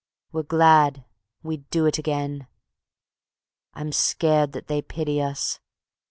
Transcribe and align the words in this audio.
We're 0.33 0.41
glad. 0.41 1.05
We'd 1.43 1.69
do 1.69 1.85
it 1.85 1.99
again. 1.99 2.47
I'm 3.75 3.91
scared 3.91 4.51
that 4.53 4.65
they 4.65 4.81
pity 4.81 5.21
us. 5.21 5.59